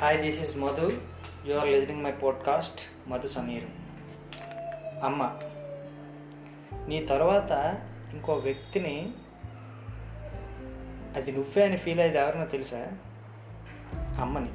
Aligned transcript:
Hi 0.00 0.20
this 0.20 0.40
is 0.40 0.56
Madhu 0.56 0.92
you 1.46 1.54
are 1.54 1.68
listening 1.68 2.04
my 2.04 2.10
podcast 2.10 2.80
Madhu 3.08 3.26
Sameer 3.26 3.64
అమ్మ 5.04 5.30
నీ 6.88 7.04
తర్వాత 7.04 7.78
ఇంకో 8.12 8.34
వ్యక్తిని 8.34 9.12
అది 11.16 11.32
నువ్వే 11.32 11.64
అని 11.64 11.76
ఫీల్ 11.76 12.00
అయ్యేది 12.00 12.18
ఎవరినో 12.18 12.44
తెలుసా? 12.44 12.86
అమ్మని. 14.20 14.48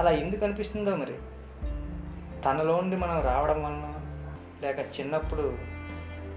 అలా 0.00 0.10
ఎందుకు 0.10 0.44
అనిపిస్తుందో 0.44 0.96
మరి? 0.96 1.14
తనలో 2.42 2.74
ఉండి 2.74 2.96
మనం 2.96 3.20
రావడం 3.20 3.62
వలన 3.62 3.94
లేక 4.62 5.00
చిన్నప్పుడు 5.00 5.58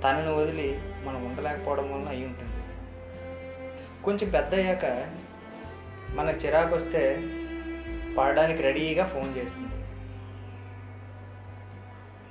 తనను 0.04 0.36
వదిలి 0.36 0.82
మనం 1.06 1.26
ఉండలేకపోవడం 1.26 1.92
వలన 1.92 2.10
అయి 2.10 2.26
ఉంటుంది. 2.26 2.64
కొంచెం 4.04 4.30
పెద్ద 4.30 4.56
అయ్యాక 4.56 5.14
మనకు 6.16 6.38
చిరాకు 6.38 6.76
వస్తే 6.76 7.24
పడడానికి 8.18 8.62
రెడీగా 8.62 9.06
ఫోన్ 9.06 9.38
చేస్తుంది. 9.38 9.70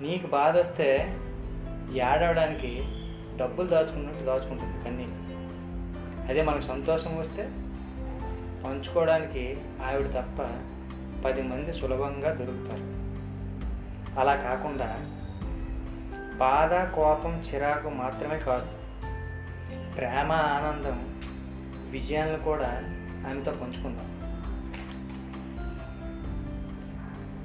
నీకు 0.01 0.27
బాధ 0.27 0.57
వస్తే 0.57 1.17
ఏడవడానికి 1.93 2.85
డబ్బులు 3.37 3.69
దాచుకున్నట్టు 3.69 4.25
దాచుకుంటుంది 4.25 4.85
కన్నీ. 4.85 5.09
అదే 6.29 6.43
మనకు 6.43 6.61
సంతోషం 6.61 7.17
వస్తే 7.17 7.43
పంచుకోవడానికి 8.65 9.61
ఆవిడ 9.87 10.07
తప్ప 10.07 10.43
పది 11.25 11.43
మంది 11.43 11.73
సులభంగా 11.73 12.33
దొరుకుతారు. 12.33 12.99
అలా 14.21 14.37
కాకుండా 14.37 15.07
బాధ 16.37 16.95
కోపం 16.95 17.41
చిరాకు 17.41 17.89
మాత్రమే 17.89 18.39
కాదు. 18.39 18.67
ప్రేమ 19.95 20.33
ఆనందం 20.33 21.19
విజయాలను 21.91 22.39
కూడా 22.39 22.69
ఆమెతో 23.31 23.53
పంచుకుందాం. 23.53 24.18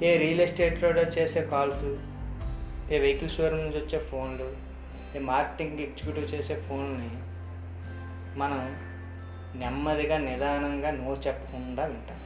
ఏ 0.04 0.16
రియల్ 0.16 0.40
ఎస్టేట్లో 0.40 0.88
చేసే 0.90 1.42
కాల్స్ 1.42 1.84
ఏ 2.92 2.98
వెహికల్ 2.98 3.30
షోరూమ్ 3.30 3.60
నుంచి 3.60 3.78
వచ్చే 3.78 3.98
ఫోన్లు 3.98 4.56
ఏ 5.16 5.18
మార్కెటింగ్ 5.18 5.78
ఎగ్జిక్యూటివ్ 5.78 6.34
చేసే 6.34 6.60
ఫోన్ని 6.60 7.10
మనం 8.38 8.60
నెమ్మదిగా 9.60 10.18
నిదానంగా 10.18 10.90
నో 10.90 11.14
చెప్పకుండా 11.14 11.84
వింటాం. 11.84 12.20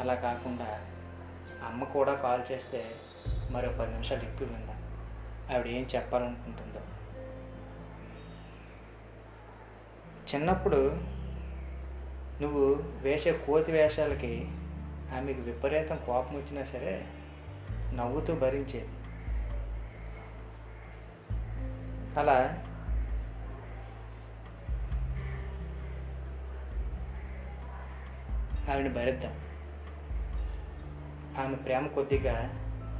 అలా 0.00 0.14
కాకుండా 0.14 0.80
అమ్మ 1.66 1.84
కూడా 1.84 2.14
కాల్ 2.14 2.52
చేస్తే 2.52 2.84
మరో 3.50 3.72
పది 3.72 3.92
నిమిషాలు 3.92 4.22
ఎక్కువ 4.22 4.48
విందాం. 4.48 4.78
ఆవిడ 5.54 5.66
ఏం 5.66 5.86
చెప్పాలనుకుంటుందో. 5.94 6.80
చిన్నప్పుడు 10.34 10.96
నువ్వు 12.42 12.82
వేసే 13.02 13.32
కోతి 13.32 13.72
వేషాలకి 13.72 14.48
ఆమెకు 15.16 15.40
విపరీతం 15.40 15.98
కోపం 16.06 16.36
వచ్చినా 16.36 16.64
సరే 16.64 17.06
నవ్వుతూ 17.94 18.34
భరించేది. 18.34 18.88
అలా 22.20 22.64
ఆవిడని 28.72 28.94
భరిద్దాం. 28.94 29.32
ఆమె 31.44 31.54
ప్రేమ 31.54 31.86
కొద్దిగా 31.86 32.50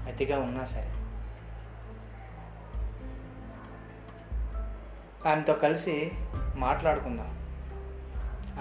అతిగా 0.07 0.39
ఉన్నా 0.39 0.65
సరే. 0.65 0.91
ఆమెతో 5.31 5.55
కలిసి 5.55 6.13
మాట్లాడుకుందాం. 6.57 7.39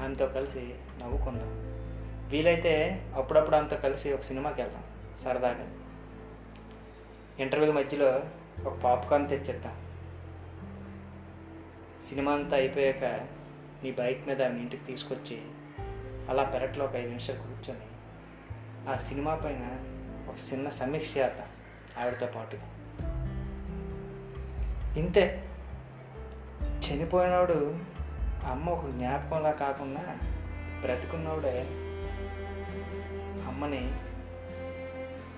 ఆమెతో 0.04 0.26
కలిసి 0.28 0.76
నవ్వుకుందాం. 1.00 1.83
వీలైతే 2.34 3.06
అప్పుడప్పుడు 3.16 3.56
అంతా 3.56 3.78
కలిసి 3.78 4.14
ఒక 4.14 4.22
సినిమాకి 4.22 4.62
వెళ్దాం 4.62 4.84
సరదాగా. 5.24 5.68
ఇంటర్వ్యూల 7.40 7.76
మధ్యలో 7.76 8.24
ఒక 8.66 8.74
పాప్కార్న్ 8.74 9.30
తెచ్చిద్దాం. 9.30 9.86
సినిమా 12.10 12.32
అంతా 12.32 12.58
అయిపోయాక 12.58 13.04
నీ 13.84 13.92
బైక్ 13.92 14.28
మీద 14.28 14.42
ఆమె 14.42 14.60
ఇంటికి 14.60 14.86
తీసుకొచ్చి 14.86 15.42
అలా 16.30 16.44
పెరట్లో 16.44 16.86
ఒక 16.86 16.96
ఐదు 16.96 17.08
నిమిషాలు 17.08 17.40
కూర్చొని 17.40 17.86
ఆ 18.90 18.98
సినిమా 18.98 19.36
పైన 19.36 19.66
ఒక 20.30 20.54
చిన్న 20.54 20.70
సమీక్ష 20.70 21.18
చేద్దాం 21.18 21.48
ఆవిడతో 22.00 22.26
పాటుగా. 22.26 22.64
ఇంతే. 24.98 25.50
చనిపోయినోడు 26.62 27.80
అమ్మ 28.46 28.70
ఒక 28.70 28.90
జ్ఞాపకంలా 28.90 29.52
కాకుండా 29.52 30.18
బ్రతికున్నవాడే 30.82 31.90
అమ్మని 33.48 33.92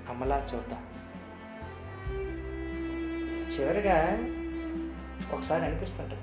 అమ్మలా 0.10 0.48
చూద్దాం. 0.56 0.86
చివరిగా 3.52 4.18
ఒకసారి 5.32 5.66
అనిపిస్తుంటుంది. 5.66 6.22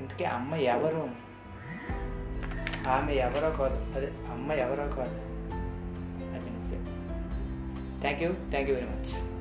ఇంతకీ 0.00 0.24
అమ్మ 0.24 0.54
ఎవరు? 0.54 1.28
ఆమె 2.88 3.14
ఎవరో 3.14 3.50
కాదు. 3.50 3.94
అదే 3.96 4.06
అమ్మ 4.06 4.52
ఎవరో 4.52 4.88
కాదు. 4.88 5.20
అది 6.34 6.50
నువ్వే. 6.50 6.78
Thank 8.00 8.22
you 8.22 8.32
thank 8.50 8.70
you 8.70 8.76
very 8.76 8.86
much 8.86 9.38